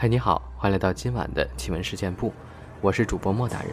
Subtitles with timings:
[0.00, 2.32] 嗨，你好，欢迎来到今晚的奇闻事件部，
[2.80, 3.70] 我是主播莫大人。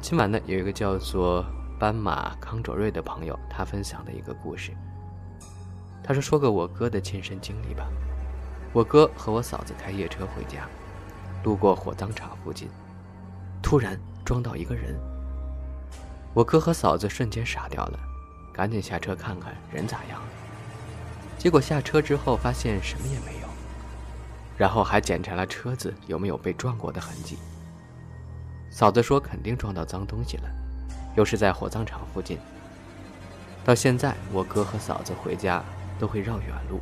[0.00, 1.44] 今晚呢，有一个叫做
[1.80, 4.70] 斑马康卓瑞的朋友，他分享的一个故事。
[6.00, 7.88] 他说：“说个我哥的亲身经历吧。
[8.72, 10.68] 我哥和我嫂子开夜车回家，
[11.42, 12.68] 路过火葬场附近，
[13.60, 14.94] 突然撞到一个人。
[16.34, 17.98] 我哥和嫂子瞬间傻掉了，
[18.54, 20.20] 赶紧下车看看人咋样。
[21.36, 23.49] 结果下车之后发现什么也没有。”
[24.60, 27.38] 然后还检查了车子有没有被撞过的痕迹。
[28.68, 30.50] 嫂子说肯定撞到脏东西了，
[31.16, 32.38] 又是在火葬场附近。
[33.64, 35.64] 到现在，我哥和嫂子回家
[35.98, 36.78] 都会绕远路，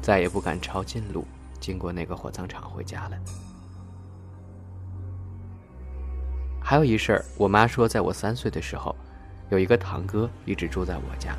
[0.00, 1.26] 再也不敢抄近路
[1.60, 3.18] 经过那个火葬场回家了。
[6.58, 8.96] 还有一事儿，我妈说，在我三岁的时候，
[9.50, 11.36] 有一个堂哥一直住在我家，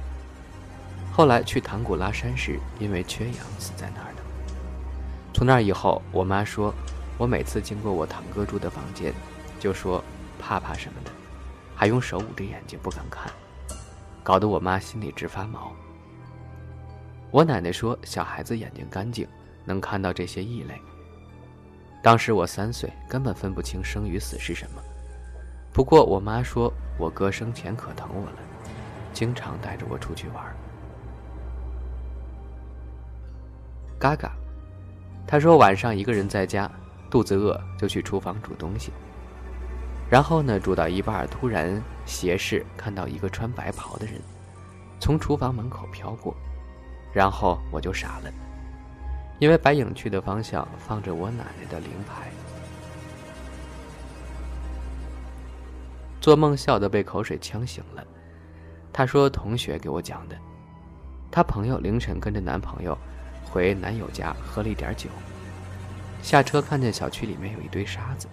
[1.11, 4.10] 后来去唐古拉山时，因为缺氧死在那儿。
[5.41, 6.71] 从那以后，我妈说，
[7.17, 9.11] 我每次经过我堂哥住的房间，
[9.59, 10.03] 就说
[10.37, 11.09] 怕怕什么的，
[11.75, 13.33] 还用手捂着眼睛不敢看，
[14.21, 15.71] 搞得我妈心里直发毛。
[17.31, 19.27] 我奶奶说，小孩子眼睛干净，
[19.65, 20.79] 能看到这些异类。
[22.03, 24.81] 当时我三岁，根本分不清生与死是什么。
[25.73, 28.37] 不过我妈说我哥生前可疼我了，
[29.11, 30.55] 经常带着我出去玩。
[33.97, 34.31] 嘎嘎。
[35.31, 36.69] 他说晚上一个人在家，
[37.09, 38.91] 肚子饿就去厨房煮东西。
[40.09, 44.15] 然后呢，煮到一半，突然斜视看到一个穿白袍的人
[44.99, 46.35] 从厨房门口飘过，
[47.13, 48.29] 然后我就傻了，
[49.39, 52.29] 因为白影去的方向放着我奶奶的灵牌。
[56.19, 58.05] 做梦笑得被口水呛醒了。
[58.91, 60.35] 他说同学给我讲的，
[61.31, 62.97] 他朋友凌晨跟着男朋友。
[63.51, 65.09] 回男友家喝了一点酒，
[66.23, 68.29] 下车看见小区里面有一堆沙子。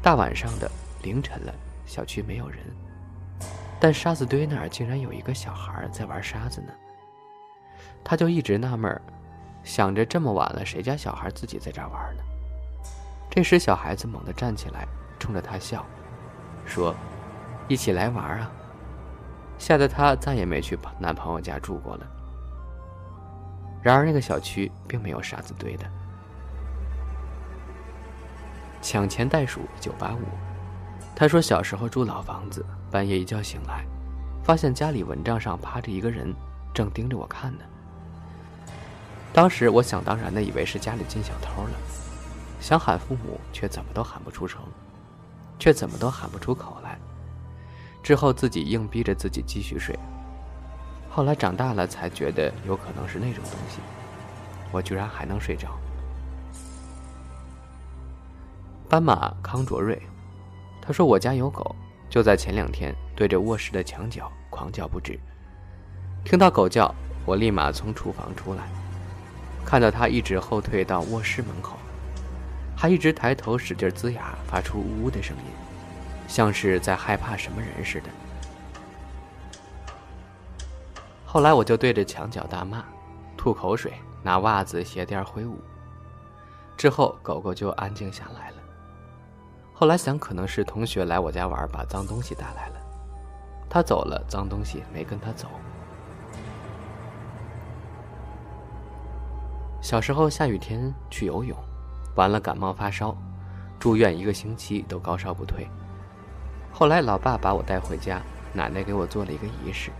[0.00, 0.70] 大晚上的，
[1.02, 1.52] 凌晨了，
[1.84, 2.58] 小区没有人，
[3.80, 6.72] 但沙子堆那儿竟然有一个小孩在玩沙子呢。
[8.04, 9.00] 他就一直纳闷
[9.64, 12.22] 想着这么晚了，谁家小孩自己在这玩呢？
[13.28, 14.86] 这时，小孩子猛地站起来，
[15.18, 15.84] 冲着他笑，
[16.64, 16.94] 说
[17.66, 18.50] ：“一起来玩啊！”
[19.58, 22.06] 吓得他再也没去男朋友家住过了。
[23.86, 25.88] 然而，那个小区并没有沙子堆的。
[28.82, 30.24] 抢钱袋鼠九八五，
[31.14, 33.84] 他说小时候住老房子，半夜一觉醒来，
[34.42, 36.34] 发现家里蚊帐上趴着一个人，
[36.74, 37.64] 正盯着我看呢。
[39.32, 41.78] 当时我想当然的以为是家里进小偷了，
[42.60, 44.60] 想喊父母，却怎么都喊不出声，
[45.60, 46.98] 却怎么都喊不出口来。
[48.02, 49.96] 之后自己硬逼着自己继续睡。
[51.16, 53.78] 后来长大了，才觉得有可能是那种东西。
[54.70, 55.70] 我居然还能睡着。
[58.86, 59.98] 斑马康卓瑞，
[60.78, 61.74] 他说我家有狗，
[62.10, 65.18] 就在前两天对着卧室的墙角狂叫不止。
[66.22, 66.94] 听到狗叫，
[67.24, 68.64] 我立马从厨房出来，
[69.64, 71.78] 看到它一直后退到卧室门口，
[72.76, 75.44] 还一直抬头使劲龇牙，发出呜呜的声音，
[76.28, 78.10] 像是在害怕什么人似的。
[81.36, 82.82] 后来我就对着墙角大骂，
[83.36, 83.92] 吐口水，
[84.22, 85.58] 拿袜子鞋垫挥舞。
[86.78, 88.56] 之后狗狗就安静下来了。
[89.74, 92.76] 后来想，可能是同学来我家玩，把脏东西带来了。
[93.68, 95.46] 他走了，脏东西没跟他走。
[99.82, 101.54] 小时候下雨天去游泳，
[102.14, 103.14] 完了感冒发烧，
[103.78, 105.68] 住院一个星期都高烧不退。
[106.72, 108.22] 后来老爸把我带回家，
[108.54, 109.90] 奶奶给我做了一个仪式。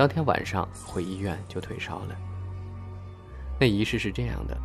[0.00, 2.16] 当天晚上回医院就退烧了。
[3.58, 4.56] 那仪式是这样的：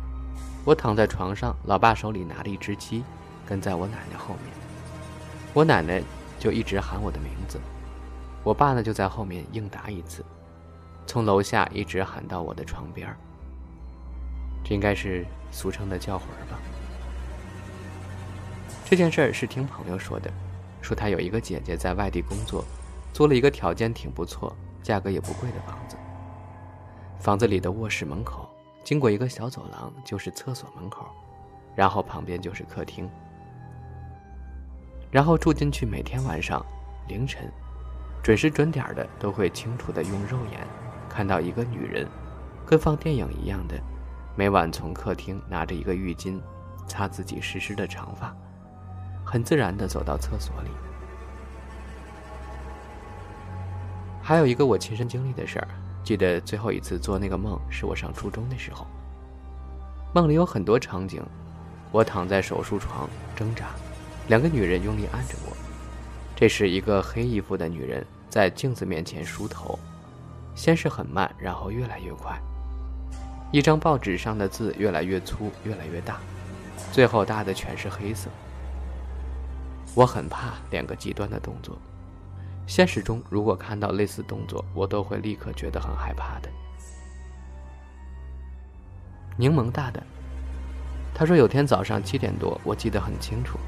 [0.64, 3.04] 我躺在床上，老爸手里拿了一只鸡，
[3.44, 4.54] 跟在我奶奶后面。
[5.52, 6.02] 我奶奶
[6.38, 7.60] 就一直喊我的名字，
[8.42, 10.24] 我爸呢就在后面应答一次，
[11.06, 13.14] 从楼下一直喊到我的床边
[14.64, 16.58] 这应该是俗称的叫魂吧。
[18.86, 20.32] 这件事儿是听朋友说的，
[20.80, 22.64] 说他有一个姐姐在外地工作，
[23.12, 24.56] 租了一个条件挺不错。
[24.86, 25.96] 价格也不贵的房子，
[27.18, 28.48] 房子里的卧室门口
[28.84, 31.06] 经过一个小走廊，就是厕所门口，
[31.74, 33.10] 然后旁边就是客厅。
[35.10, 36.64] 然后住进去，每天晚上
[37.08, 37.50] 凌晨，
[38.22, 40.64] 准时准点的都会清楚的用肉眼
[41.08, 42.06] 看到一个女人，
[42.64, 43.74] 跟放电影一样的，
[44.36, 46.40] 每晚从客厅拿着一个浴巾
[46.86, 48.32] 擦自己湿湿的长发，
[49.24, 50.70] 很自然的走到厕所里。
[54.26, 55.68] 还有一个我亲身经历的事儿，
[56.02, 58.84] 记得最后一次做那个梦是我上初中的时候。
[60.12, 61.22] 梦里有很多场景，
[61.92, 63.66] 我躺在手术床挣扎，
[64.26, 65.56] 两个女人用力按着我。
[66.34, 69.78] 这时，一个黑衣服的女人在镜子面前梳头，
[70.56, 72.36] 先是很慢，然后越来越快。
[73.52, 76.18] 一张报纸上的字越来越粗，越来越大，
[76.90, 78.28] 最后大的全是黑色。
[79.94, 81.78] 我很怕两个极端的动作。
[82.66, 86.50] 现实中，如果看到类似动作，我都会立刻觉得很害怕的。
[89.36, 90.02] 柠檬大的，
[91.14, 93.58] 他说有天早上七点多，我记得很清楚，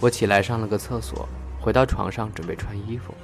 [0.00, 1.28] 我起来上了个厕所，
[1.60, 3.14] 回到床上准备穿衣服，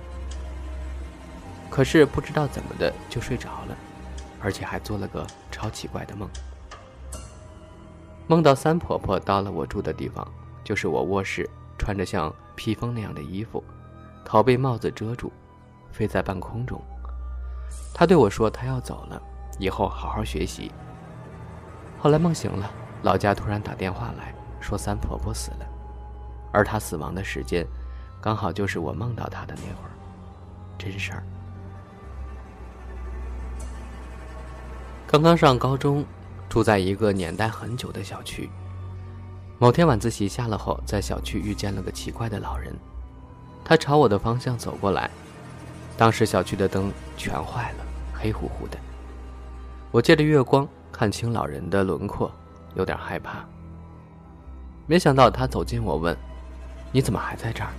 [1.71, 3.77] 可是不知道怎么的就睡着了。
[4.41, 6.31] 而且还做了个超奇怪的梦，
[8.29, 10.25] 梦到三婆婆到了我住的地方，
[10.63, 13.65] 就是我卧室，穿着像披风那样的衣服，
[14.29, 15.33] 头被帽子遮住，
[15.91, 16.79] 飞在半空中。
[17.95, 19.21] 他对我说：“他要走了，
[19.59, 20.71] 以后好好学习。”
[21.99, 22.71] 后来梦醒了，
[23.03, 25.67] 老家突然打电话来说三婆婆死了，
[26.53, 27.67] 而她死亡的时间，
[28.21, 29.91] 刚好就是我梦到她的那会儿，
[30.77, 31.23] 真事儿。
[35.07, 36.05] 刚刚上高中，
[36.51, 38.51] 住在一个年代很久的小区。
[39.59, 42.77] 某天晚自习下了后，在小区遇见了个奇怪的老人，
[43.65, 45.11] 他朝我的方向走过来。
[45.97, 47.85] 当时小区的灯全坏了，
[48.15, 48.79] 黑乎乎的。
[49.91, 52.31] 我借着月光看清老人的轮廓，
[52.75, 53.45] 有点害怕。
[54.87, 56.17] 没想到他走近我问
[56.93, 57.71] ：“你怎么还在这儿？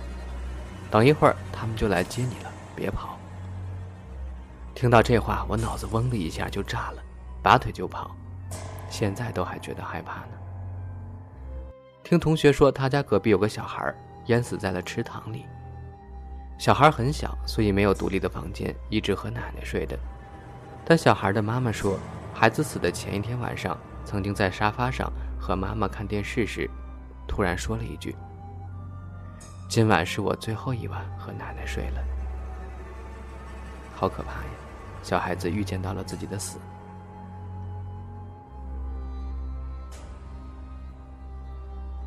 [0.90, 3.18] 等一会儿他们就来接你了，别跑。”
[4.74, 7.02] 听到这话，我脑子嗡的一下就炸了。
[7.42, 8.14] 拔腿就跑，
[8.90, 10.32] 现在都还觉得害怕呢。
[12.04, 13.94] 听同学说，他家隔壁有个小孩
[14.26, 15.46] 淹死在了池塘里。
[16.60, 19.98] 小孩很小，所以没有独立的房间，一直和奶奶睡的。
[20.84, 21.98] 但小孩的妈妈说，
[22.34, 25.10] 孩子死的前一天晚上，曾经在沙发上
[25.40, 26.68] 和妈妈看电视时，
[27.26, 28.14] 突然说了一句
[29.70, 32.04] ：“今晚是我最后一晚和奶奶睡了。”
[33.96, 34.50] 好可怕呀！
[35.02, 36.58] 小孩子预见到了自己的死。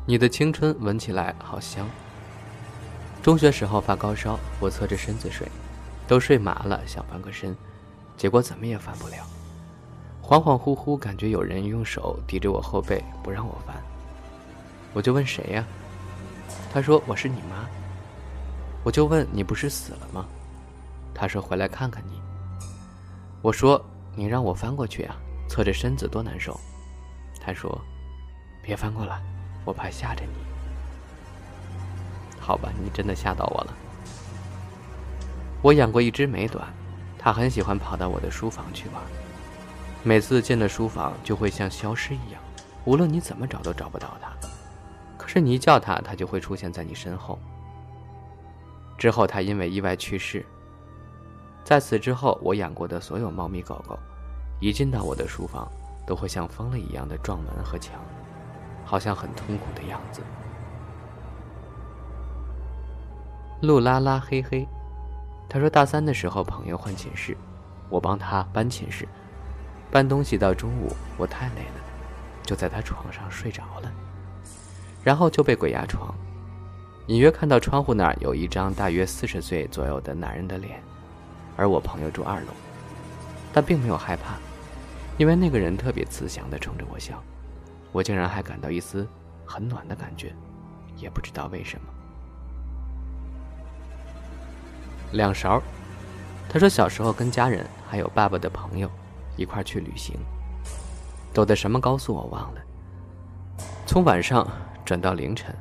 [0.06, 1.84] 你的青春闻起来好香。
[3.24, 5.48] 中学时候发高烧，我侧着身子睡，
[6.06, 7.56] 都睡麻了，想翻个身，
[8.18, 9.16] 结果怎么也翻不了。
[10.22, 13.74] 恍恍惚惚感觉有人用手抵着我后背，不让我翻。
[14.92, 15.64] 我就问谁呀？
[16.70, 17.66] 他说我是你妈。
[18.82, 20.26] 我就问你不是死了吗？
[21.14, 22.20] 他说回来看看你。
[23.40, 23.82] 我说
[24.14, 25.16] 你让我翻过去呀，
[25.48, 26.60] 侧着身子多难受。
[27.40, 27.80] 他说
[28.62, 29.18] 别翻过来。
[29.64, 30.53] 我怕吓着你，
[32.46, 33.74] 好吧，你真的吓到我了。
[35.62, 36.68] 我养过一只美短，
[37.18, 39.02] 它很喜欢跑到我的书房去玩，
[40.02, 42.42] 每次进了书房就会像消失一样，
[42.84, 44.30] 无论你怎么找都找不到它。
[45.16, 47.38] 可是你一叫它，它就会出现在你身后。
[48.98, 50.44] 之后它因为意外去世，
[51.64, 53.98] 在此之后，我养过的所有猫咪狗狗，
[54.60, 55.66] 一进到我的书房，
[56.06, 57.98] 都会像疯了一样的撞门和墙。
[58.84, 60.20] 好像很痛苦的样子。
[63.64, 64.68] 路拉拉嘿嘿，
[65.48, 67.36] 他说大三的时候朋友换寝室，
[67.88, 69.08] 我帮他搬寝室，
[69.90, 71.80] 搬东西到中午，我太累了，
[72.42, 73.90] 就在他床上睡着了，
[75.02, 76.14] 然后就被鬼压床，
[77.06, 80.82] 隐约看到窗户那儿有一张大约四十岁左右的男人的脸，
[81.56, 82.52] 而我朋友住二楼，
[83.52, 84.36] 但并没有害怕，
[85.16, 87.22] 因为那个人特别慈祥的冲着我笑。
[87.92, 89.06] 我竟然还感到一丝
[89.46, 90.34] 很暖的感觉，
[90.96, 91.93] 也不知道为什么。
[95.14, 95.62] 两勺，
[96.48, 98.90] 他说小时候跟家人还有爸爸的朋友
[99.36, 100.16] 一块去旅行，
[101.32, 102.60] 走的什么高速我忘了。
[103.86, 104.46] 从晚上
[104.84, 105.54] 转到凌晨，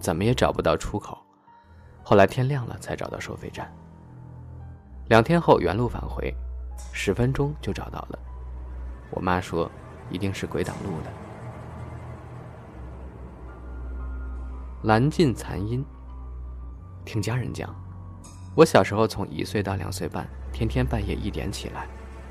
[0.00, 1.16] 怎么也找不到出口，
[2.02, 3.72] 后来天亮了才找到收费站。
[5.08, 6.34] 两天后原路返回，
[6.92, 8.18] 十分钟就找到了。
[9.10, 9.70] 我妈说
[10.10, 11.10] 一定是鬼挡路的。
[14.82, 15.84] 蓝尽残音。
[17.04, 17.74] 听家人讲，
[18.56, 21.86] 我小时候从一岁到两岁半，天天半夜一点起来，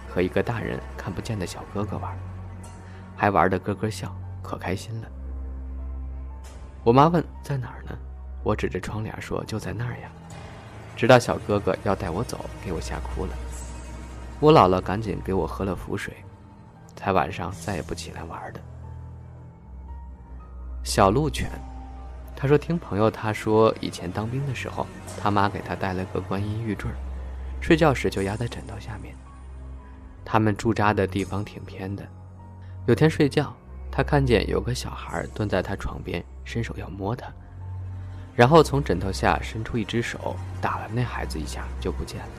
[0.09, 2.17] 和一个大人看不见的小哥哥玩，
[3.15, 5.07] 还玩的咯咯笑，可开心了。
[6.83, 7.97] 我妈问在哪儿呢？
[8.43, 10.11] 我指着窗帘说就在那儿呀。
[10.95, 13.33] 直到小哥哥要带我走，给我吓哭了。
[14.41, 16.13] 我姥姥赶紧给我喝了符水，
[16.97, 18.59] 才晚上再也不起来玩的。
[20.83, 21.49] 小鹿犬。
[22.41, 24.87] 他说：“听朋友他说，以前当兵的时候，
[25.21, 26.89] 他妈给他带了个观音玉坠
[27.59, 29.13] 睡觉时就压在枕头下面。
[30.23, 32.07] 他们驻扎的地方挺偏的，
[32.85, 33.53] 有天睡觉，
[33.91, 37.27] 他看见有个小孩蹲在他床边，伸手要摸他，
[38.37, 42.31] 然后从枕头下伸出一只手打了那孩子一下，就不见了。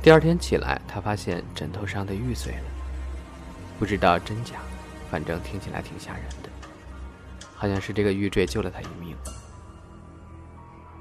[0.00, 2.64] 第二天起来，他发现枕头上的玉碎了，
[3.78, 4.54] 不知道真假，
[5.10, 6.48] 反正听起来挺吓人的，
[7.64, 9.16] 好像是这个玉坠救了他一命。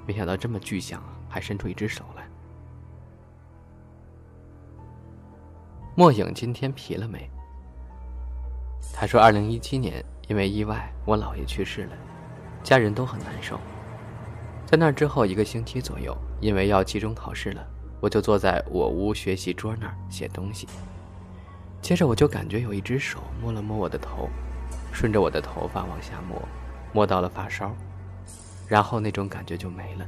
[0.08, 2.25] 没想到这么具象啊，还伸出一只手来。
[5.93, 7.29] 莫影今天皮了没？
[8.93, 11.98] 他说，二零一七年因为意外，我姥爷去世了，
[12.63, 13.60] 家人都很难受。
[14.65, 17.67] 在那之后一个星期左右，因为要期中考试了，
[18.00, 20.65] 我就坐在我屋学习桌那儿写东西。
[21.82, 24.29] 接着我就感觉有一只手摸了摸我的头，
[24.94, 26.40] 顺着我的头发往下摸，
[26.94, 27.72] 摸到了发梢，
[28.68, 30.06] 然后那种感觉就没了。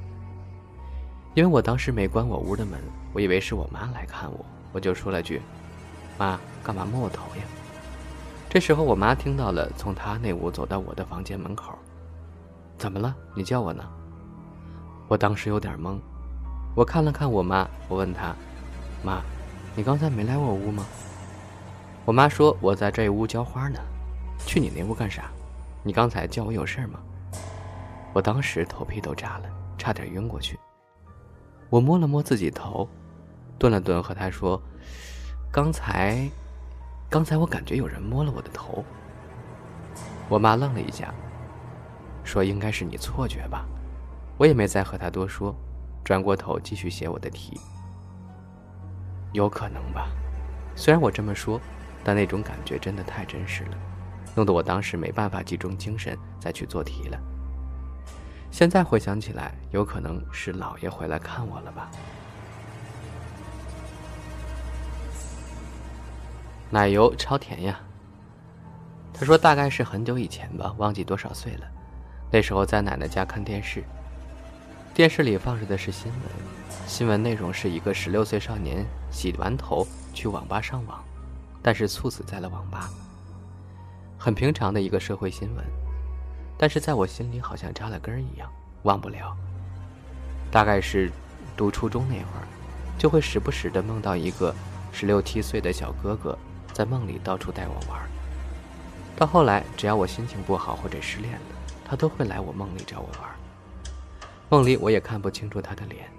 [1.33, 2.79] 因为我当时没关我屋的门，
[3.11, 5.41] 我以为是我妈来看我，我就说了句。
[6.17, 7.43] 妈，干嘛摸我头呀？
[8.47, 11.73] 这时候我妈听到了，从她那屋走到我的房间门口。
[12.77, 13.13] 怎么了？
[13.33, 13.83] 你叫我呢？
[15.07, 15.97] 我当时有点懵，
[16.75, 18.33] 我看了看我妈，我问她
[19.03, 19.21] ：“妈，
[19.75, 20.85] 你刚才没来我屋吗？”
[22.05, 23.79] 我妈说：“我在这屋浇花呢。”
[24.39, 25.31] 去你那屋干啥？
[25.83, 26.99] 你刚才叫我有事吗？
[28.13, 30.57] 我当时头皮都炸了，差点晕过去。
[31.69, 32.87] 我摸了摸自己头，
[33.59, 34.61] 顿了顿，和她说。
[35.51, 36.29] 刚才，
[37.09, 38.83] 刚才我感觉有人摸了我的头。
[40.27, 41.13] 我妈愣了一下，
[42.23, 43.65] 说：“应该是你错觉吧。”
[44.37, 45.55] 我也没再和她多说，
[46.03, 47.59] 转过头继续写我的题。
[49.31, 50.09] 有可能吧，
[50.75, 51.59] 虽然我这么说，
[52.03, 53.77] 但那种感觉真的太真实了，
[54.35, 57.17] 弄得我当时没办法集中精神再去做题了。
[58.51, 61.89] 现在回想起来，有可能是姥爷回来看我了吧。
[66.69, 67.79] 奶油超甜呀。
[69.13, 71.67] 他说大概是很久以前吧，忘记多少岁了。
[72.29, 73.81] 那时候在奶奶家看电视，
[74.93, 76.21] 电视里放着的是新闻，
[76.85, 81.01] 新闻内容是一个十六岁少年洗完头去网吧上网，
[81.61, 82.89] 但是猝死在了网吧。
[84.25, 85.63] 很平常的一个社会新闻，
[86.57, 88.51] 但是在我心里好像扎了根一样，
[88.81, 89.37] 忘不了。
[90.49, 91.11] 大概是
[91.55, 92.47] 读初中那会儿，
[92.97, 94.51] 就会时不时的梦到一个
[94.91, 96.35] 十六七岁的小哥哥。
[96.73, 98.01] 在梦里到处带我玩，
[99.15, 101.39] 到后来，只要我心情不好或者失恋了，
[101.87, 103.29] 他都会来我梦里找我玩。
[104.49, 106.09] 梦里我也看不清楚他的脸，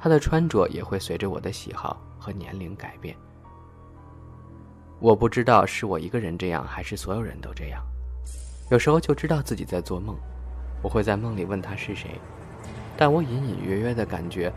[0.00, 3.16] 他的穿着也会随着我的喜好和年龄改变。
[5.00, 7.82] 我不知道是我一个人这样，还是所有人都这样。
[8.70, 10.14] 有时候就知道自己在做梦，
[10.82, 12.10] 我会在梦里问他是谁，
[12.98, 14.52] 但我隐隐约约的感觉，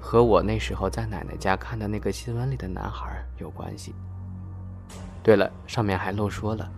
[0.00, 3.94] 和我那时候在奶奶家看的那个新闻里的男孩有关系。
[5.22, 6.68] 对了，上面还漏说了，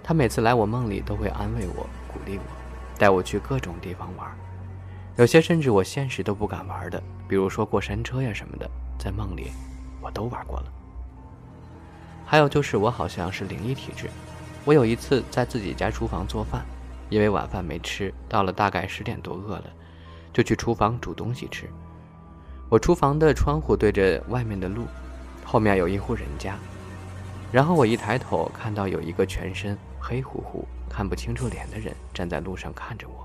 [0.00, 2.42] 他每次来我梦里都会安慰我、鼓励我，
[2.96, 4.30] 带我去各种地方玩，
[5.16, 9.50] 有些甚至我现实都不敢玩的，比如说过山车呀什么的，在梦里
[10.00, 10.72] 我都玩过了。
[12.26, 14.10] 还有就是我好像是灵异体质，
[14.64, 16.66] 我有一次在自己家厨房做饭，
[17.08, 19.64] 因为晚饭没吃，到了大概十点多饿了，
[20.32, 21.70] 就去厨房煮东西吃。
[22.68, 24.86] 我厨房的窗户对着外面的路，
[25.44, 26.58] 后面有一户人家。
[27.52, 33.24] 然后我一抬头，看到有一个全身黑乎乎、看不清楚脸的人站在路上看着我，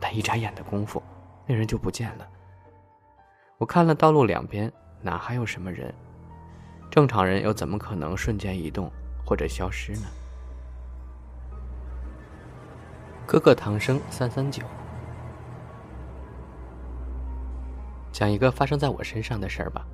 [0.00, 1.02] 但一眨眼的功夫，
[1.46, 2.26] 那人就不见了。
[3.58, 5.94] 我看了道路两边，哪还有什么人？
[6.96, 8.90] 正常人又怎么可能瞬间移动
[9.22, 10.06] 或者消失呢？
[13.26, 14.62] 哥哥唐生三三九，
[18.10, 19.86] 讲一个发生在我身上的事儿吧。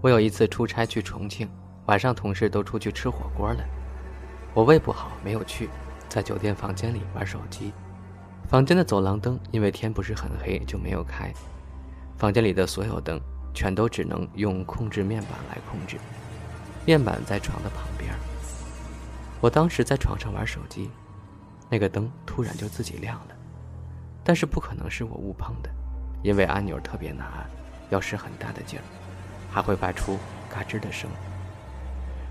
[0.00, 1.46] 我有一次出差去重庆。
[1.84, 3.62] 晚上，同事都出去吃火锅了，
[4.54, 5.68] 我胃不好，没有去，
[6.08, 7.70] 在酒店房间里玩手机。
[8.48, 11.30] 房间的走廊灯因为天不是很黑就没有开，
[12.16, 13.20] 房间里的所有灯
[13.52, 15.98] 全都只能用控制面板来控制，
[16.84, 18.12] 面板在床的旁边。
[19.40, 20.90] 我当时在床上玩手机，
[21.68, 23.34] 那个灯突然就自己亮了，
[24.22, 25.70] 但是不可能是我误碰的，
[26.22, 27.48] 因为按钮特别难按，
[27.90, 28.84] 要使很大的劲儿，
[29.50, 30.18] 还会发出
[30.48, 31.08] 嘎吱的声。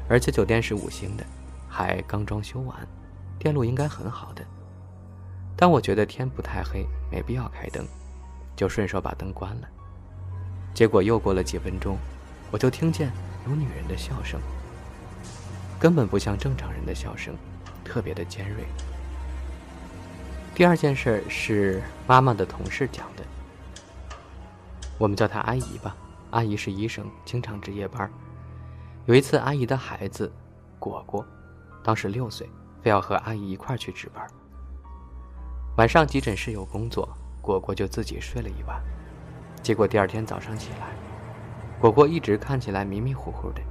[0.07, 1.23] 而且酒店是五星的，
[1.67, 2.75] 还刚装修完，
[3.37, 4.43] 电路应该很好的。
[5.55, 7.85] 但我觉得天不太黑，没必要开灯，
[8.55, 9.67] 就顺手把灯关了。
[10.73, 11.97] 结果又过了几分钟，
[12.51, 13.11] 我就听见
[13.49, 14.39] 有女人的笑声，
[15.79, 17.35] 根本不像正常人的笑声，
[17.83, 18.63] 特别的尖锐。
[20.53, 23.23] 第二件事是妈妈的同事讲的，
[24.99, 25.95] 我们叫她阿姨吧，
[26.29, 28.11] 阿姨是医生，经常值夜班。
[29.07, 30.31] 有一次，阿姨的孩子
[30.77, 31.25] 果果，
[31.83, 32.47] 当时六岁，
[32.83, 34.27] 非要和阿姨一块去值班。
[35.77, 37.09] 晚上急诊室有工作，
[37.41, 38.79] 果果就自己睡了一晚。
[39.63, 40.93] 结果第二天早上起来，
[41.79, 43.61] 果果一直看起来迷迷糊糊的，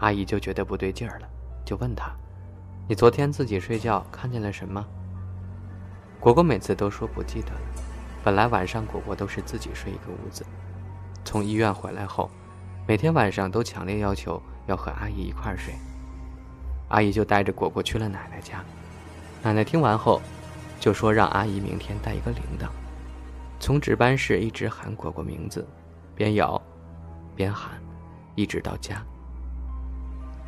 [0.00, 1.26] 阿姨就觉得不对劲儿了，
[1.64, 2.12] 就问他
[2.86, 4.84] ：“你昨天自己睡觉看见了什么？”
[6.20, 7.60] 果果每次都说不记得了。
[8.22, 10.44] 本来晚上果果都是自己睡一个屋子，
[11.24, 12.28] 从医院回来后，
[12.86, 15.72] 每天晚上都强烈要求要和阿姨一块儿睡。
[16.88, 18.62] 阿姨就带着果果去了奶奶家，
[19.42, 20.20] 奶奶听完后，
[20.78, 22.68] 就说让阿姨明天带一个铃铛，
[23.58, 25.66] 从值班室一直喊果果名字，
[26.14, 26.60] 边摇，
[27.38, 27.80] 边喊，
[28.34, 29.00] 一直到家。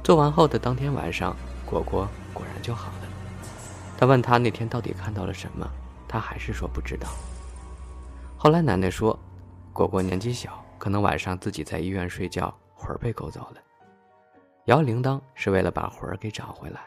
[0.02, 3.08] 做完后的当天晚上，果果果然就好了。
[3.96, 5.64] 他问他那天到底看到了什么，
[6.08, 7.06] 他还是说不知道。
[8.36, 9.16] 后来奶奶说，
[9.72, 13.60] 果果年纪小，可能晚上自己在医院睡觉，魂儿被勾走了。
[14.64, 16.80] 摇铃铛是为了把魂儿给找回来。